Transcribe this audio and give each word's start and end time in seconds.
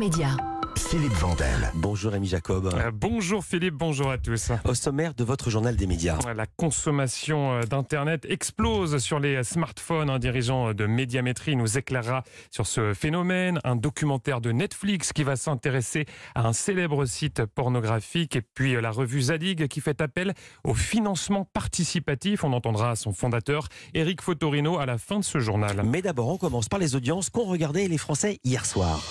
Média. 0.00 0.49
Philippe 0.88 1.12
Vandel. 1.12 1.70
Bonjour 1.74 2.12
Rémi 2.12 2.26
Jacob. 2.26 2.70
Euh, 2.72 2.90
bonjour 2.92 3.44
Philippe, 3.44 3.74
bonjour 3.74 4.10
à 4.10 4.18
tous. 4.18 4.50
Au 4.64 4.74
sommaire 4.74 5.14
de 5.14 5.22
votre 5.22 5.50
journal 5.50 5.76
des 5.76 5.86
médias. 5.86 6.18
La 6.34 6.46
consommation 6.46 7.52
euh, 7.52 7.62
d'Internet 7.62 8.26
explose 8.28 8.98
sur 8.98 9.20
les 9.20 9.44
smartphones. 9.44 10.10
Un 10.10 10.18
dirigeant 10.18 10.72
de 10.72 10.86
médiamétrie 10.86 11.54
nous 11.54 11.78
éclairera 11.78 12.24
sur 12.50 12.66
ce 12.66 12.94
phénomène. 12.94 13.60
Un 13.62 13.76
documentaire 13.76 14.40
de 14.40 14.52
Netflix 14.52 15.12
qui 15.12 15.22
va 15.22 15.36
s'intéresser 15.36 16.06
à 16.34 16.46
un 16.46 16.52
célèbre 16.52 17.04
site 17.04 17.44
pornographique. 17.44 18.36
Et 18.36 18.42
puis 18.42 18.74
euh, 18.74 18.80
la 18.80 18.90
revue 18.90 19.22
Zadig 19.22 19.68
qui 19.68 19.80
fait 19.80 20.00
appel 20.00 20.34
au 20.64 20.74
financement 20.74 21.44
participatif. 21.52 22.42
On 22.42 22.52
entendra 22.52 22.96
son 22.96 23.12
fondateur, 23.12 23.68
Eric 23.94 24.22
Fotorino, 24.22 24.78
à 24.78 24.86
la 24.86 24.98
fin 24.98 25.18
de 25.18 25.24
ce 25.24 25.38
journal. 25.38 25.82
Mais 25.84 26.02
d'abord, 26.02 26.28
on 26.28 26.38
commence 26.38 26.68
par 26.68 26.78
les 26.78 26.96
audiences 26.96 27.28
qu'ont 27.28 27.44
regardé 27.44 27.86
les 27.86 27.98
Français 27.98 28.38
hier 28.44 28.64
soir. 28.64 29.02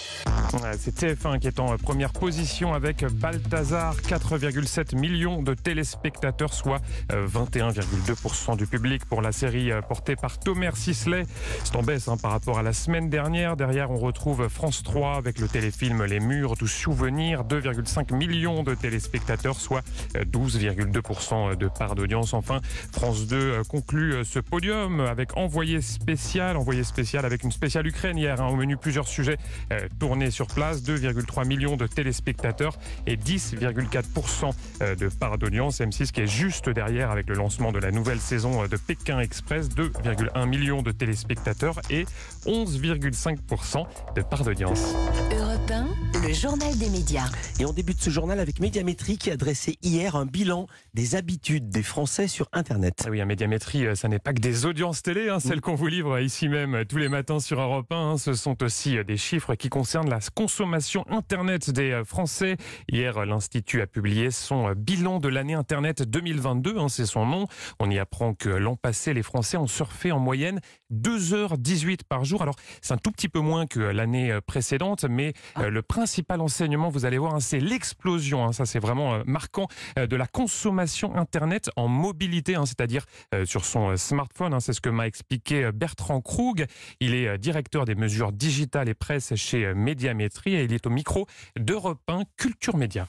C'est 0.77 0.95
TF1 0.95 1.39
qui 1.39 1.47
est 1.47 1.58
en 1.59 1.77
première 1.77 2.11
position 2.11 2.73
avec 2.73 3.05
Balthazar, 3.05 3.95
4,7 3.97 4.97
millions 4.97 5.41
de 5.41 5.53
téléspectateurs, 5.53 6.53
soit 6.53 6.81
21,2% 7.09 8.57
du 8.57 8.65
public 8.65 9.05
pour 9.05 9.21
la 9.21 9.31
série 9.31 9.71
euh, 9.71 9.81
portée 9.81 10.15
par 10.15 10.39
Thomas 10.39 10.71
Sisley. 10.73 11.25
C'est 11.63 11.75
en 11.75 11.83
baisse 11.83 12.07
hein, 12.07 12.17
par 12.17 12.31
rapport 12.31 12.59
à 12.59 12.63
la 12.63 12.73
semaine 12.73 13.09
dernière. 13.09 13.55
Derrière, 13.55 13.91
on 13.91 13.97
retrouve 13.97 14.47
France 14.47 14.83
3 14.83 15.15
avec 15.15 15.39
le 15.39 15.47
téléfilm 15.47 16.03
Les 16.05 16.19
Murs 16.19 16.55
du 16.55 16.67
Souvenir, 16.67 17.43
2,5 17.43 18.15
millions 18.15 18.63
de 18.63 18.75
téléspectateurs, 18.75 19.59
soit 19.59 19.83
12,2% 20.15 21.55
de 21.55 21.67
part 21.67 21.95
d'audience. 21.95 22.33
Enfin, 22.33 22.61
France 22.91 23.27
2 23.27 23.35
euh, 23.35 23.63
conclut 23.63 24.23
ce 24.23 24.39
podium 24.39 25.01
avec 25.01 25.37
Envoyé 25.37 25.81
spécial, 25.81 26.57
Envoyé 26.57 26.83
spécial 26.83 27.25
avec 27.25 27.43
une 27.43 27.51
spéciale 27.51 27.87
Ukraine 27.87 28.17
hier, 28.17 28.41
hein, 28.41 28.47
au 28.47 28.55
menu 28.55 28.77
plusieurs 28.77 29.07
sujets 29.07 29.37
euh, 29.71 29.87
tournés 29.99 30.31
sur 30.31 30.47
place, 30.47 30.83
2,3 30.83 31.45
millions 31.49 31.75
de 31.75 31.87
téléspectateurs 31.87 32.77
et 33.07 33.17
10,4% 33.17 34.51
euh, 34.81 34.95
de 34.95 35.09
part 35.09 35.37
d'audience. 35.37 35.81
M6 35.81 36.11
qui 36.11 36.21
est 36.21 36.27
juste 36.27 36.69
derrière 36.69 37.11
avec 37.11 37.27
le 37.27 37.35
lancement 37.35 37.71
de 37.71 37.79
la 37.79 37.91
nouvelle 37.91 38.19
saison 38.19 38.63
euh, 38.63 38.67
de 38.67 38.77
Pékin 38.77 39.19
Express, 39.19 39.67
2,1 39.69 40.47
millions 40.47 40.81
de 40.81 40.91
téléspectateurs 40.91 41.81
et 41.89 42.05
11,5% 42.45 43.85
de 44.15 44.21
part 44.21 44.43
d'audience. 44.43 44.95
Europe 45.31 45.71
1, 45.71 45.87
le 46.21 46.33
journal 46.33 46.77
des 46.77 46.89
médias. 46.89 47.29
Et 47.59 47.65
on 47.65 47.71
débute 47.73 48.01
ce 48.01 48.09
journal 48.09 48.39
avec 48.39 48.59
Médiamétrie 48.59 49.17
qui 49.17 49.31
a 49.31 49.37
dressé 49.37 49.77
hier 49.81 50.15
un 50.15 50.25
bilan 50.25 50.67
des 50.93 51.15
habitudes 51.15 51.69
des 51.69 51.83
Français 51.83 52.27
sur 52.27 52.49
Internet. 52.51 53.03
Ah 53.05 53.09
oui, 53.09 53.21
un 53.21 53.25
Médiamétrie, 53.25 53.85
euh, 53.85 53.95
ça 53.95 54.07
n'est 54.07 54.19
pas 54.19 54.33
que 54.33 54.39
des 54.39 54.65
audiences 54.65 55.01
télé, 55.01 55.29
hein, 55.29 55.39
celles 55.39 55.61
qu'on 55.61 55.75
vous 55.75 55.87
livre 55.87 56.19
ici 56.19 56.49
même 56.49 56.83
tous 56.85 56.97
les 56.97 57.09
matins 57.09 57.39
sur 57.39 57.61
Europe 57.61 57.91
1. 57.91 57.95
hein. 57.95 58.17
ce 58.17 58.33
sont 58.33 58.61
aussi 58.63 59.03
des 59.05 59.17
chiffres 59.17 59.55
qui 59.55 59.69
concernent 59.69 60.09
la 60.09 60.19
consommation 60.33 61.05
Internet 61.09 61.69
des 61.69 61.91
euh, 61.91 62.03
Français. 62.03 62.57
Hier, 62.91 63.25
l'Institut 63.25 63.81
a 63.81 63.87
publié 63.87 64.31
son 64.31 64.69
euh, 64.69 64.73
bilan 64.75 65.19
de 65.19 65.29
l'année 65.29 65.53
Internet 65.53 66.01
2022, 66.03 66.77
hein, 66.77 66.89
c'est 66.89 67.05
son 67.05 67.25
nom. 67.25 67.47
On 67.79 67.89
y 67.89 67.99
apprend 67.99 68.33
que 68.33 68.49
l'an 68.49 68.75
passé, 68.75 69.13
les 69.13 69.23
Français 69.23 69.57
ont 69.57 69.67
surfé 69.67 70.11
en 70.11 70.19
moyenne 70.19 70.59
2h18 70.91 71.99
par 72.07 72.25
jour. 72.25 72.41
Alors, 72.41 72.55
c'est 72.81 72.93
un 72.93 72.97
tout 72.97 73.11
petit 73.11 73.29
peu 73.29 73.39
moins 73.39 73.67
que 73.67 73.79
l'année 73.79 74.31
euh, 74.31 74.41
précédente, 74.41 75.05
mais 75.09 75.33
euh, 75.57 75.69
le 75.69 75.81
principal 76.09 76.41
enseignement, 76.41 76.89
vous 76.89 77.05
allez 77.05 77.19
voir, 77.19 77.35
hein, 77.35 77.39
c'est 77.39 77.59
l'explosion. 77.59 78.43
hein, 78.43 78.51
ça, 78.51 78.65
c'est 78.65 78.79
vraiment 78.79 79.13
euh, 79.13 79.21
marquant 79.27 79.67
euh, 79.99 80.07
de 80.07 80.15
la 80.15 80.25
consommation 80.25 81.15
Internet 81.15 81.69
en 81.75 81.87
mobilité, 81.87 82.55
hein, 82.55 82.65
c'est-à-dire 82.65 83.05
euh, 83.35 83.45
sur 83.45 83.63
son 83.63 83.95
smartphone. 83.95 84.59
c'est 84.59 84.73
ce 84.73 84.81
que 84.81 84.89
m'a 84.89 85.05
expliqué 85.05 85.69
Bertrand 85.71 86.19
Krug. 86.19 86.65
Il 86.99 87.13
est 87.13 87.37
directeur 87.37 87.85
des 87.85 87.93
mesures 87.93 88.31
digitales 88.31 88.89
et 88.89 88.95
presse 88.95 89.35
chez 89.35 89.71
Médiamétrie 89.75 90.55
et 90.55 90.63
il 90.63 90.73
est 90.73 90.87
au 90.87 90.89
micro 90.89 91.27
d'Europe 91.55 92.01
1 92.07 92.23
Culture 92.37 92.75
Média. 92.75 93.07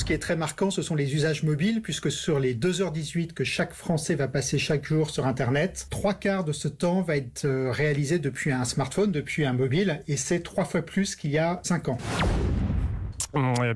Ce 0.00 0.04
qui 0.06 0.14
est 0.14 0.18
très 0.18 0.34
marquant, 0.34 0.70
ce 0.70 0.80
sont 0.80 0.94
les 0.94 1.14
usages 1.14 1.42
mobiles, 1.42 1.82
puisque 1.82 2.10
sur 2.10 2.40
les 2.40 2.54
2h18 2.54 3.34
que 3.34 3.44
chaque 3.44 3.74
Français 3.74 4.14
va 4.14 4.28
passer 4.28 4.56
chaque 4.56 4.86
jour 4.86 5.10
sur 5.10 5.26
Internet, 5.26 5.88
trois 5.90 6.14
quarts 6.14 6.42
de 6.42 6.52
ce 6.52 6.68
temps 6.68 7.02
va 7.02 7.18
être 7.18 7.44
euh, 7.44 7.70
réalisé 7.70 8.18
depuis 8.18 8.50
un 8.50 8.64
smartphone, 8.64 9.12
depuis 9.12 9.44
un 9.44 9.52
mobile, 9.52 10.02
et 10.08 10.16
c'est 10.16 10.40
trois 10.40 10.64
fois 10.64 10.80
plus 10.80 11.16
qu'il 11.16 11.32
y 11.32 11.36
a 11.36 11.60
cinq 11.64 11.90
ans. 11.90 11.98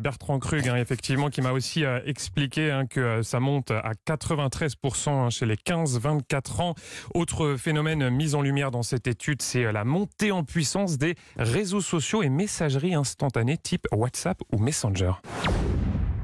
Bertrand 0.00 0.38
Krug, 0.38 0.66
hein, 0.66 0.76
effectivement, 0.76 1.28
qui 1.28 1.42
m'a 1.42 1.52
aussi 1.52 1.84
euh, 1.84 2.00
expliqué 2.06 2.70
hein, 2.70 2.86
que 2.86 3.00
euh, 3.00 3.22
ça 3.22 3.38
monte 3.38 3.70
à 3.70 3.92
93% 4.06 5.10
hein, 5.10 5.28
chez 5.28 5.44
les 5.44 5.56
15-24 5.56 6.62
ans. 6.62 6.74
Autre 7.12 7.56
phénomène 7.56 8.08
mis 8.08 8.34
en 8.34 8.40
lumière 8.40 8.70
dans 8.70 8.82
cette 8.82 9.06
étude, 9.06 9.42
c'est 9.42 9.70
la 9.70 9.84
montée 9.84 10.32
en 10.32 10.42
puissance 10.42 10.96
des 10.96 11.16
réseaux 11.36 11.82
sociaux 11.82 12.22
et 12.22 12.30
messageries 12.30 12.94
instantanées 12.94 13.58
type 13.58 13.86
WhatsApp 13.92 14.40
ou 14.52 14.58
Messenger. 14.58 15.12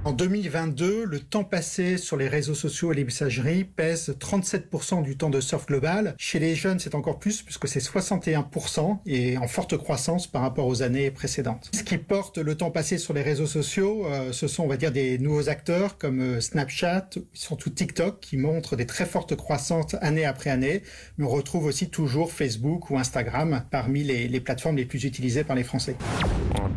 En 0.03 0.13
2022, 0.13 1.05
le 1.05 1.21
temps 1.21 1.45
passé 1.45 1.99
sur 1.99 2.17
les 2.17 2.27
réseaux 2.27 2.55
sociaux 2.55 2.91
et 2.91 2.95
les 2.95 3.05
messageries 3.05 3.65
pèse 3.65 4.17
37% 4.19 5.03
du 5.03 5.19
temps 5.19 5.29
de 5.29 5.43
surf 5.43 5.67
global. 5.67 6.15
Chez 6.17 6.39
les 6.39 6.55
jeunes, 6.55 6.79
c'est 6.79 6.95
encore 6.95 7.19
plus 7.19 7.43
puisque 7.43 7.69
c'est 7.69 7.81
61% 7.81 9.01
et 9.05 9.37
en 9.37 9.47
forte 9.47 9.77
croissance 9.77 10.27
par 10.27 10.41
rapport 10.41 10.67
aux 10.67 10.83
années 10.83 11.11
précédentes. 11.11 11.71
Ce 11.75 11.83
qui 11.83 11.99
porte 11.99 12.39
le 12.39 12.57
temps 12.57 12.71
passé 12.71 12.97
sur 12.97 13.13
les 13.13 13.21
réseaux 13.21 13.45
sociaux, 13.45 14.07
euh, 14.07 14.33
ce 14.33 14.49
sont, 14.49 14.63
on 14.63 14.69
va 14.69 14.79
dire, 14.79 14.91
des 14.91 15.19
nouveaux 15.19 15.51
acteurs 15.51 15.99
comme 15.99 16.21
euh, 16.21 16.41
Snapchat, 16.41 17.11
surtout 17.35 17.69
TikTok, 17.69 18.21
qui 18.21 18.39
montrent 18.39 18.77
des 18.77 18.87
très 18.87 19.05
fortes 19.05 19.37
croissances 19.37 19.97
année 20.01 20.25
après 20.25 20.49
année. 20.49 20.83
Mais 21.19 21.27
on 21.27 21.31
retrouve 21.31 21.67
aussi 21.67 21.91
toujours 21.91 22.33
Facebook 22.33 22.89
ou 22.89 22.97
Instagram 22.97 23.65
parmi 23.71 24.03
les, 24.03 24.41
plateformes 24.41 24.77
les 24.77 24.87
plus 24.87 25.05
utilisées 25.05 25.45
par 25.45 25.57
les 25.57 25.65
Français. 25.65 25.97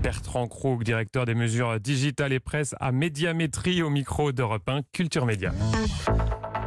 Bertrand 0.02 0.48
Krug, 0.48 0.84
directeur 0.84 1.26
des 1.26 1.36
mesures 1.36 1.80
digitales 1.80 2.34
et 2.34 2.42
presse 2.42 2.76
à 2.82 2.92
Médiamétrie 3.14 3.84
au 3.84 3.92
micro 3.92 4.32
d'Europe 4.32 4.68
1 4.68 4.82
Culture 4.92 5.28
Média. 5.28 5.54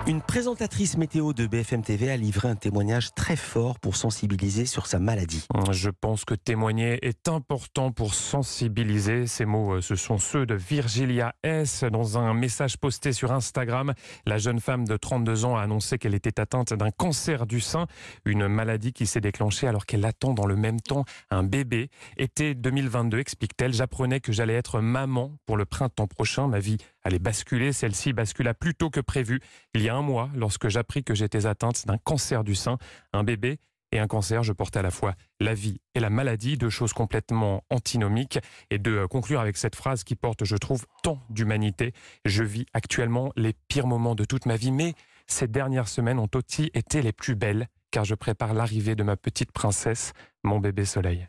Une 0.09 0.23
présentatrice 0.23 0.97
météo 0.97 1.33
de 1.33 1.49
BFM 1.49 1.83
TV 1.83 2.13
a 2.13 2.17
livré 2.17 2.47
un 2.47 2.55
témoignage 2.55 3.13
très 3.17 3.35
fort 3.35 3.81
pour 3.81 3.97
sensibiliser 3.97 4.65
sur 4.65 4.87
sa 4.87 5.01
maladie. 5.01 5.49
Je 5.73 5.91
pense 5.91 6.25
que 6.25 6.35
témoigner 6.35 7.05
est 7.05 7.27
important 7.27 7.91
pour 7.91 8.15
sensibiliser. 8.15 9.27
Ces 9.27 9.47
mots, 9.47 9.75
euh, 9.75 9.81
ce 9.81 9.97
sont 9.97 10.19
ceux 10.19 10.47
de 10.47 10.55
Virgilia 10.55 11.35
S. 11.43 11.83
Dans 11.83 12.19
un 12.19 12.35
message 12.35 12.77
posté 12.77 13.13
sur 13.13 13.33
Instagram, 13.33 13.95
la 14.27 14.39
jeune 14.39 14.61
femme 14.61 14.87
de 14.87 14.97
32 14.97 15.45
ans 15.45 15.57
a 15.57 15.63
annoncé 15.63 15.99
qu'elle 15.99 16.15
était 16.15 16.39
atteinte 16.39 16.73
d'un 16.73 16.93
cancer 16.93 17.45
du 17.45 17.59
sein, 17.59 17.89
une 18.25 18.47
maladie 18.47 18.93
qui 18.93 19.07
s'est 19.07 19.21
déclenchée 19.21 19.67
alors 19.67 19.87
qu'elle 19.87 20.05
attend 20.05 20.35
dans 20.35 20.47
le 20.47 20.55
même 20.55 20.81
temps 20.81 21.05
un 21.33 21.43
bébé. 21.43 21.91
Été 22.17 22.55
2022, 22.55 23.19
explique-t-elle, 23.19 23.75
j'apprenais 23.75 24.21
que 24.21 24.31
j'allais 24.31 24.55
être 24.55 24.81
maman 24.81 25.37
pour 25.47 25.57
le 25.57 25.65
printemps 25.65 26.07
prochain. 26.07 26.47
Ma 26.47 26.61
vie 26.61 26.77
allait 27.03 27.19
basculer. 27.19 27.73
Celle-ci 27.73 28.13
bascula 28.13 28.55
plus 28.55 28.75
tôt 28.75 28.91
que 28.91 29.01
prévu. 29.01 29.41
Il 29.75 29.83
y 29.83 29.89
a 29.89 29.96
un 29.97 30.03
mois, 30.03 30.31
lorsque 30.35 30.69
j'appris 30.69 31.03
que 31.03 31.15
j'étais 31.15 31.47
atteinte 31.47 31.87
d'un 31.87 31.99
cancer 31.99 32.45
du 32.45 32.55
sein, 32.55 32.79
un 33.13 33.25
bébé 33.25 33.59
et 33.93 33.99
un 33.99 34.07
cancer, 34.07 34.43
je 34.43 34.53
portais 34.53 34.81
à 34.81 34.83
la 34.83 34.91
fois 34.91 35.15
la 35.41 35.55
vie 35.55 35.81
et 35.95 36.01
la 36.01 36.11
maladie, 36.11 36.59
deux 36.59 36.71
choses 36.71 36.93
complètement 36.93 37.65
antinomiques, 37.71 38.39
et 38.71 38.79
de 38.79 38.91
euh, 38.91 39.07
conclure 39.07 39.41
avec 39.41 39.57
cette 39.57 39.75
phrase 39.75 40.05
qui 40.05 40.17
porte, 40.17 40.45
je 40.45 40.57
trouve, 40.57 40.87
tant 41.03 41.19
d'humanité. 41.31 41.93
Je 42.25 42.43
vis 42.43 42.67
actuellement 42.75 43.33
les 43.37 43.55
pires 43.69 43.87
moments 43.87 44.15
de 44.15 44.25
toute 44.25 44.45
ma 44.45 44.57
vie, 44.57 44.73
mais 44.73 44.95
ces 45.27 45.49
dernières 45.49 45.89
semaines 45.89 46.19
ont 46.19 46.31
aussi 46.35 46.71
été 46.75 47.01
les 47.01 47.13
plus 47.13 47.35
belles, 47.35 47.69
car 47.97 48.05
je 48.05 48.15
prépare 48.15 48.53
l'arrivée 48.53 48.95
de 48.95 49.03
ma 49.03 49.17
petite 49.17 49.53
princesse, 49.53 50.13
mon 50.45 50.59
bébé 50.61 50.85
soleil. 50.85 51.27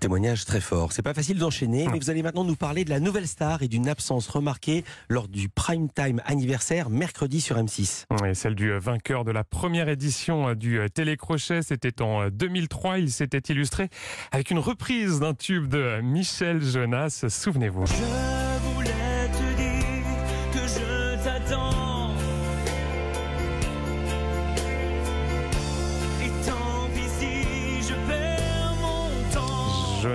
Témoignage 0.00 0.46
très 0.46 0.62
fort. 0.62 0.92
C'est 0.92 1.02
pas 1.02 1.12
facile 1.12 1.38
d'enchaîner, 1.38 1.86
mais 1.88 1.98
vous 1.98 2.08
allez 2.08 2.22
maintenant 2.22 2.44
nous 2.44 2.56
parler 2.56 2.86
de 2.86 2.88
la 2.90 3.00
nouvelle 3.00 3.28
star 3.28 3.62
et 3.62 3.68
d'une 3.68 3.86
absence 3.86 4.26
remarquée 4.26 4.82
lors 5.10 5.28
du 5.28 5.50
prime 5.50 5.90
time 5.90 6.22
anniversaire 6.24 6.88
mercredi 6.88 7.42
sur 7.42 7.58
M6. 7.58 8.04
Et 8.24 8.32
celle 8.32 8.54
du 8.54 8.72
euh, 8.72 8.78
vainqueur 8.78 9.24
de 9.26 9.30
la 9.30 9.44
première 9.44 9.90
édition 9.90 10.48
euh, 10.48 10.54
du 10.54 10.78
euh, 10.78 10.88
télécrochet, 10.88 11.60
c'était 11.60 12.00
en 12.00 12.22
euh, 12.22 12.30
2003. 12.30 12.98
Il 12.98 13.10
s'était 13.10 13.52
illustré 13.52 13.90
avec 14.32 14.50
une 14.50 14.58
reprise 14.58 15.20
d'un 15.20 15.34
tube 15.34 15.66
de 15.66 16.00
Michel 16.00 16.62
Jonas. 16.62 17.26
Souvenez-vous. 17.28 17.84
Je 17.84 18.35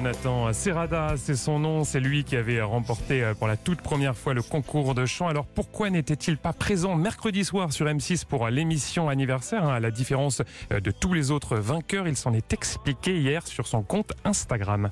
Jonathan 0.02 0.52
Serrada, 0.52 1.14
c'est 1.16 1.36
son 1.36 1.60
nom, 1.60 1.84
c'est 1.84 2.00
lui 2.00 2.24
qui 2.24 2.36
avait 2.36 2.60
remporté 2.60 3.24
euh, 3.24 3.36
pour 3.36 3.48
la 3.48 3.56
toute 3.56 3.82
première 3.82 4.18
fois 4.18 4.34
le 4.34 4.42
concours 4.42 4.96
de 4.96 5.06
chant. 5.06 5.28
Alors 5.28 5.46
pourquoi 5.46 5.92
n'était-il 5.92 6.38
pas 6.38 6.54
présent 6.54 6.96
mercredi 6.96 7.46
soir 7.46 7.72
sur 7.72 7.86
M6 7.86 8.26
pour 8.26 8.48
l'émission 8.48 9.10
anniversaire 9.10 9.64
hein, 9.64 9.76
À 9.76 9.80
la 9.80 9.92
différence 9.92 10.42
euh, 10.74 10.80
de 10.80 10.90
tous 10.90 11.14
les 11.14 11.30
autres 11.30 11.56
vainqueurs, 11.56 12.08
il 12.08 12.18
s'en 12.18 12.34
est 12.34 12.52
expliqué 12.52 13.16
hier 13.16 13.46
sur 13.46 13.68
son 13.68 13.84
compte 13.84 14.14
Instagram. 14.26 14.90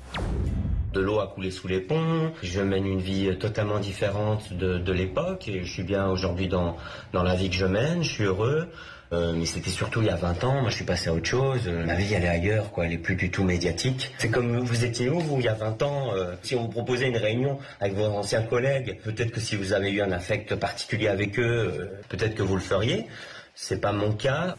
De 0.92 1.00
l'eau 1.00 1.18
a 1.18 1.26
coulé 1.26 1.50
sous 1.50 1.66
les 1.66 1.80
ponts. 1.80 2.30
Je 2.44 2.60
mène 2.60 2.86
une 2.86 3.00
vie 3.00 3.36
totalement 3.36 3.80
différente 3.80 4.52
de, 4.52 4.92
l'époque 4.92 5.48
et 5.48 5.64
je 5.64 5.72
suis 5.72 5.82
bien 5.82 6.08
aujourd'hui 6.08 6.46
dans 6.46 6.76
la 7.12 7.34
vie 7.34 7.50
que 7.50 7.56
je 7.56 7.66
mène. 7.66 8.04
Je 8.04 8.10
suis 8.10 8.24
heureux. 8.24 8.68
Euh, 9.12 9.32
mais 9.34 9.44
c'était 9.44 9.70
surtout 9.70 10.02
il 10.02 10.06
y 10.06 10.10
a 10.10 10.16
20 10.16 10.44
ans. 10.44 10.60
Moi, 10.60 10.70
je 10.70 10.76
suis 10.76 10.84
passé 10.84 11.08
à 11.08 11.14
autre 11.14 11.26
chose. 11.26 11.62
Euh, 11.66 11.84
ma 11.84 11.94
vie, 11.94 12.14
elle 12.14 12.24
est 12.24 12.28
ailleurs, 12.28 12.70
quoi. 12.70 12.86
Elle 12.86 12.92
est 12.92 12.98
plus 12.98 13.16
du 13.16 13.30
tout 13.30 13.42
médiatique. 13.42 14.12
C'est 14.18 14.30
comme 14.30 14.58
vous 14.58 14.84
étiez 14.84 15.08
où, 15.08 15.18
vous, 15.18 15.38
il 15.38 15.44
y 15.44 15.48
a 15.48 15.54
20 15.54 15.82
ans 15.82 16.14
euh, 16.14 16.34
Si 16.42 16.54
on 16.54 16.62
vous 16.62 16.68
proposait 16.68 17.08
une 17.08 17.16
réunion 17.16 17.58
avec 17.80 17.94
vos 17.94 18.04
anciens 18.04 18.42
collègues, 18.42 19.00
peut-être 19.02 19.32
que 19.32 19.40
si 19.40 19.56
vous 19.56 19.72
avez 19.72 19.90
eu 19.90 20.00
un 20.00 20.12
affect 20.12 20.54
particulier 20.54 21.08
avec 21.08 21.38
eux, 21.40 21.90
peut-être 22.08 22.34
que 22.34 22.42
vous 22.42 22.54
le 22.54 22.60
feriez. 22.60 23.06
C'est 23.62 23.78
pas 23.78 23.92
mon 23.92 24.12
cas. 24.12 24.56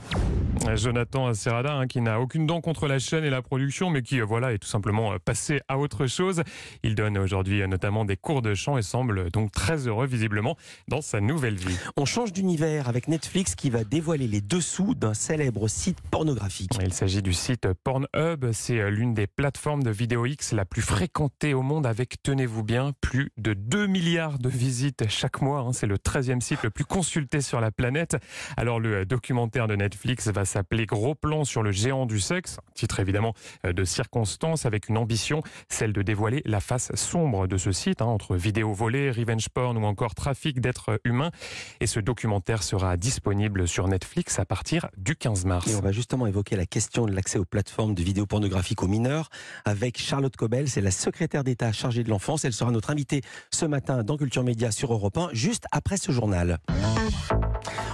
Jonathan 0.76 1.34
Serrada, 1.34 1.74
hein, 1.74 1.88
qui 1.88 2.02
n'a 2.02 2.20
aucune 2.20 2.46
dent 2.46 2.62
contre 2.62 2.88
la 2.88 3.00
chaîne 3.00 3.24
et 3.24 3.32
la 3.32 3.42
production, 3.42 3.90
mais 3.90 4.04
qui 4.04 4.22
euh, 4.22 4.26
voilà 4.26 4.54
est 4.54 4.60
tout 4.60 4.68
simplement 4.68 5.14
euh, 5.14 5.18
passé 5.18 5.60
à 5.68 5.80
autre 5.80 6.06
chose. 6.06 6.44
Il 6.84 6.94
donne 6.94 7.18
aujourd'hui 7.18 7.64
euh, 7.64 7.68
notamment 7.68 8.06
des 8.06 8.16
cours 8.16 8.44
de 8.44 8.54
chant 8.54 8.78
et 8.78 8.84
semble 8.84 9.32
donc 9.32 9.52
très 9.52 9.88
heureux 9.88 10.06
visiblement 10.06 10.56
dans 10.88 11.02
sa 11.02 11.20
nouvelle 11.20 11.56
vie. 11.56 11.76
On 11.98 12.06
change 12.06 12.32
d'univers 12.32 12.88
avec 12.88 13.08
Netflix 13.08 13.56
qui 13.56 13.72
va 13.72 13.84
dévoiler 13.84 14.28
les 14.28 14.40
dessous 14.40 14.94
d'un 14.94 15.16
célèbre 15.16 15.68
site 15.68 15.98
pornographique. 16.12 16.72
Il 16.82 16.94
s'agit 16.94 17.24
du 17.24 17.34
site 17.34 17.68
Pornhub. 17.84 18.52
C'est 18.52 18.92
l'une 18.92 19.16
des 19.16 19.26
plateformes 19.26 19.82
de 19.82 19.90
vidéo 19.90 20.28
X 20.28 20.54
la 20.54 20.64
plus 20.64 20.84
fréquentée 20.84 21.56
au 21.56 21.64
monde 21.64 21.88
avec, 21.88 22.22
tenez-vous 22.22 22.64
bien, 22.64 22.92
plus 23.02 23.32
de 23.38 23.54
2 23.54 23.88
milliards 23.88 24.38
de 24.38 24.48
visites 24.50 25.10
chaque 25.10 25.42
mois. 25.42 25.62
hein. 25.62 25.74
C'est 25.74 25.88
le 25.88 25.98
13e 25.98 26.40
site 26.40 26.62
le 26.62 26.70
plus 26.70 26.86
consulté 26.86 27.42
sur 27.42 27.60
la 27.60 27.72
planète. 27.72 28.16
Alors 28.58 28.80
le 28.80 28.91
documentaire 29.06 29.68
de 29.68 29.76
Netflix 29.76 30.28
va 30.28 30.46
s'appeler 30.46 30.86
Gros 30.86 31.16
plan 31.16 31.44
sur 31.46 31.64
le 31.64 31.72
géant 31.72 32.06
du 32.06 32.20
sexe, 32.20 32.58
titre 32.74 33.00
évidemment 33.00 33.34
euh, 33.66 33.74
de 33.74 33.84
circonstance 33.84 34.66
avec 34.66 34.90
une 34.90 34.98
ambition, 34.98 35.42
celle 35.70 35.94
de 35.94 36.02
dévoiler 36.02 36.42
la 36.46 36.60
face 36.60 36.94
sombre 36.96 37.48
de 37.48 37.58
ce 37.58 37.72
site, 37.72 38.02
hein, 38.02 38.06
entre 38.06 38.36
vidéos 38.36 38.74
volées, 38.74 39.12
revenge 39.12 39.50
porn 39.50 39.78
ou 39.78 39.86
encore 39.86 40.16
trafic 40.16 40.60
d'êtres 40.60 41.00
humains. 41.04 41.32
Et 41.80 41.88
ce 41.88 42.00
documentaire 42.00 42.64
sera 42.64 42.98
disponible 42.98 43.68
sur 43.68 43.88
Netflix 43.88 44.40
à 44.40 44.46
partir 44.46 44.88
du 44.98 45.16
15 45.16 45.46
mars. 45.46 45.68
Et 45.68 45.76
on 45.76 45.82
va 45.82 45.92
justement 45.92 46.28
évoquer 46.28 46.56
la 46.56 46.66
question 46.66 47.06
de 47.06 47.14
l'accès 47.14 47.40
aux 47.40 47.46
plateformes 47.46 47.96
de 47.96 48.04
vidéos 48.04 48.26
pornographiques 48.26 48.84
aux 48.84 48.88
mineurs 48.88 49.30
avec 49.66 49.98
Charlotte 50.00 50.36
Cobel, 50.36 50.70
c'est 50.70 50.82
la 50.82 50.92
secrétaire 50.92 51.44
d'État 51.44 51.72
chargée 51.72 52.04
de 52.04 52.10
l'enfance. 52.10 52.46
Elle 52.46 52.54
sera 52.54 52.72
notre 52.72 52.90
invitée 52.90 53.22
ce 53.52 53.66
matin 53.66 54.04
dans 54.04 54.18
Culture 54.18 54.44
Média 54.44 54.72
sur 54.72 54.94
Europe 54.94 55.18
1, 55.18 55.30
juste 55.34 55.66
après 55.72 55.98
ce 55.98 56.12
journal. 56.12 56.60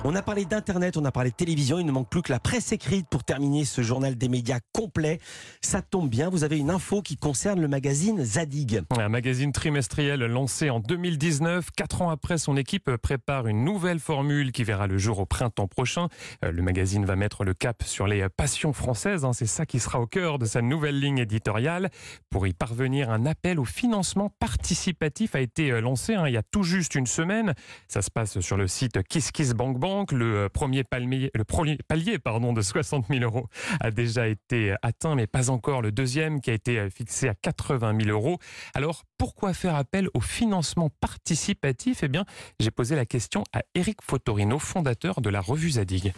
On 0.04 0.16
a 0.16 0.22
parlé 0.22 0.46
d'Internet, 0.46 0.96
on 0.96 1.04
a 1.06 1.12
parlé 1.12 1.32
de 1.32 1.36
télévision, 1.36 1.80
il 1.80 1.86
ne 1.86 1.92
manque 1.92 2.08
plus 2.10 2.22
que 2.22 2.32
la 2.32 2.40
presse 2.40 2.72
écrite 2.72 3.08
pour 3.10 3.24
terminer 3.26 3.66
ce 3.66 3.82
journal 3.82 4.16
des 4.16 4.30
médias 4.30 4.60
complet. 4.72 5.20
Ça 5.62 5.82
tombe 5.82 6.10
bien, 6.10 6.30
vous 6.30 6.44
avez 6.46 6.58
une 6.58 6.70
info 6.70 7.02
qui 7.02 7.18
concerne 7.18 7.60
le 7.60 7.68
magazine 7.68 8.24
Zadig. 8.24 8.84
Un 8.98 9.10
magazine 9.10 9.52
trimestriel 9.52 10.22
lancé 10.22 10.70
en 10.70 10.80
2019. 10.80 11.72
Quatre 11.76 12.02
ans 12.04 12.10
après, 12.10 12.38
son 12.38 12.56
équipe 12.56 12.96
prépare 12.98 13.48
une 13.48 13.66
nouvelle 13.66 14.00
formule 14.00 14.54
qui 14.54 14.64
verra 14.64 14.88
le 14.88 14.98
jour 14.98 15.20
au 15.20 15.26
printemps 15.26 15.68
prochain. 15.68 16.08
Euh, 16.46 16.52
Le 16.52 16.62
magazine 16.62 17.04
va 17.04 17.16
mettre 17.18 17.44
le 17.44 17.54
cap 17.54 17.84
sur 17.84 18.08
les 18.08 18.30
passions 18.30 18.72
françaises. 18.74 19.26
hein. 19.26 19.34
C'est 19.34 19.46
ça 19.48 19.66
qui 19.66 19.80
sera 19.80 20.00
au 20.00 20.08
cœur 20.08 20.40
de 20.40 20.46
sa 20.46 20.62
nouvelle 20.62 21.00
ligne 21.00 21.18
éditoriale. 21.18 21.90
Pour 22.30 22.48
y 22.48 22.54
parvenir, 22.54 23.10
un 23.10 23.26
appel 23.26 23.60
au 23.60 23.66
financement 23.66 24.32
participatif 24.40 25.36
a 25.36 25.42
été 25.42 25.72
euh, 25.72 25.82
lancé 25.82 26.14
hein, 26.14 26.28
il 26.28 26.34
y 26.34 26.38
a 26.38 26.44
tout 26.44 26.64
juste 26.64 26.96
une 26.96 27.08
semaine. 27.08 27.56
Ça 27.90 28.02
se 28.02 28.12
passe 28.12 28.40
sur 28.40 28.56
le 28.58 28.68
site 28.68 29.02
KissKissBankBank. 29.04 29.87
Le 30.12 30.36
euh, 30.36 30.50
premier 30.50 30.84
palmier, 30.84 31.32
premier 31.48 31.78
palier 31.88 32.20
pardon, 32.20 32.52
de 32.52 32.62
60 32.62 33.06
000 33.08 33.22
euros 33.22 33.48
a 33.80 33.90
déjà 33.90 34.28
été 34.28 34.76
atteint, 34.82 35.16
mais 35.16 35.28
pas 35.28 35.50
encore 35.50 35.82
le 35.82 35.94
deuxième 35.94 36.42
qui 36.42 36.50
a 36.50 36.54
été 36.54 36.78
euh, 36.78 36.90
fixé 36.90 37.30
à 37.30 37.36
80 37.36 37.98
000 38.04 38.10
euros. 38.10 38.38
Alors, 38.74 39.04
pourquoi 39.18 39.54
faire 39.54 39.76
appel 39.76 40.10
au 40.14 40.20
financement 40.20 40.90
participatif? 41.00 42.04
Eh 42.04 42.10
bien, 42.10 42.26
j'ai 42.60 42.72
posé 42.72 42.98
la 42.98 43.06
question 43.06 43.46
à 43.54 43.62
Eric 43.76 44.02
Fotorino, 44.02 44.60
fondateur 44.60 45.22
de 45.22 45.30
la 45.30 45.40
revue 45.40 45.72
Zadig. 45.72 46.14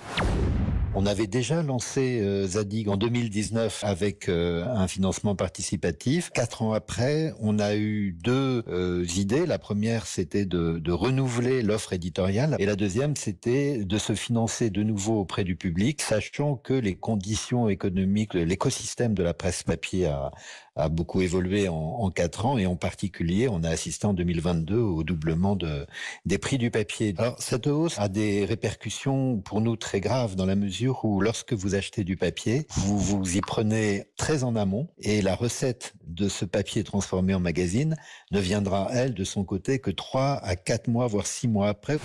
On 0.95 1.06
avait 1.06 1.27
déjà 1.27 1.62
lancé 1.62 2.19
euh, 2.19 2.47
Zadig 2.47 2.89
en 2.89 2.97
2019 2.97 3.83
avec 3.83 4.27
euh, 4.27 4.65
un 4.65 4.88
financement 4.88 5.36
participatif. 5.36 6.31
Quatre 6.31 6.63
ans 6.63 6.74
après, 6.74 7.31
on 7.39 7.59
a 7.59 7.75
eu 7.75 8.18
deux 8.24 8.63
euh, 8.68 9.06
idées. 9.15 9.45
La 9.45 9.59
première, 9.59 10.07
c'était 10.07 10.45
de, 10.45 10.91
renouveler 10.91 11.62
l'offre 11.62 11.94
éditoriale, 11.94 12.56
et 12.57 12.65
la 12.65 12.75
deuxième, 12.75 13.15
c'était 13.15 13.86
de 13.86 13.97
se 14.00 14.13
financer 14.13 14.71
de 14.71 14.81
nouveau 14.81 15.19
auprès 15.19 15.44
du 15.44 15.56
public, 15.56 16.01
sachant 16.01 16.56
que 16.56 16.74
les 16.74 16.95
conditions 16.95 17.69
économiques, 17.69 18.33
l'écosystème 18.33 19.13
de 19.13 19.21
la 19.21 19.35
presse 19.35 19.62
papier 19.62 20.07
a, 20.07 20.31
a 20.79 20.89
beaucoup 20.89 21.21
évolué 21.21 21.67
en, 21.67 22.09
quatre 22.09 22.45
ans, 22.45 22.57
et 22.57 22.65
en 22.65 22.75
particulier, 22.75 23.47
on 23.47 23.63
a 23.63 23.69
assisté 23.69 24.07
en 24.07 24.13
2022 24.13 24.77
au 24.77 25.03
doublement 25.03 25.55
de, 25.55 25.85
des 26.25 26.37
prix 26.37 26.57
du 26.57 26.71
papier. 26.71 27.13
Alors, 27.17 27.35
cette 27.39 27.67
hausse 27.67 27.99
a 27.99 28.07
des 28.07 28.45
répercussions 28.45 29.37
pour 29.37 29.61
nous 29.61 29.75
très 29.75 29.99
graves 29.99 30.35
dans 30.35 30.45
la 30.45 30.55
mesure 30.55 31.05
où 31.05 31.21
lorsque 31.21 31.53
vous 31.53 31.75
achetez 31.75 32.03
du 32.03 32.17
papier, 32.17 32.65
vous 32.71 32.97
vous 32.97 33.37
y 33.37 33.41
prenez 33.41 34.05
très 34.17 34.43
en 34.43 34.55
amont 34.55 34.87
et 34.99 35.21
la 35.21 35.35
recette 35.35 35.93
de 36.07 36.27
ce 36.27 36.45
papier 36.45 36.83
transformé 36.83 37.33
en 37.33 37.39
magazine 37.39 37.95
ne 38.31 38.39
viendra, 38.39 38.89
elle, 38.91 39.13
de 39.13 39.23
son 39.23 39.43
côté, 39.43 39.79
que 39.79 39.91
trois 39.91 40.33
à 40.43 40.55
quatre 40.55 40.87
mois, 40.87 41.07
voire 41.07 41.27
six 41.27 41.47
mois 41.47 41.69
après. 41.69 41.99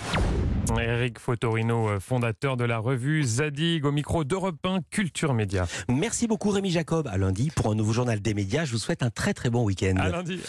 Eric 0.79 1.19
Fotorino, 1.19 1.89
euh, 1.89 1.99
fondateur 1.99 2.57
de 2.57 2.63
la 2.63 2.77
revue 2.77 3.23
Zadig, 3.23 3.85
au 3.85 3.91
micro 3.91 4.23
d'Europe 4.23 4.57
1 4.63 4.79
Culture 4.89 5.33
Média. 5.33 5.67
Merci 5.89 6.27
beaucoup 6.27 6.49
Rémi 6.49 6.69
Jacob. 6.71 7.07
À 7.07 7.17
lundi 7.17 7.51
pour 7.55 7.71
un 7.71 7.75
nouveau 7.75 7.93
journal 7.93 8.19
des 8.19 8.33
médias. 8.33 8.65
Je 8.65 8.71
vous 8.71 8.77
souhaite 8.77 9.03
un 9.03 9.09
très 9.09 9.33
très 9.33 9.49
bon 9.49 9.63
week-end. 9.63 9.95
À 9.97 10.09
lundi. 10.09 10.39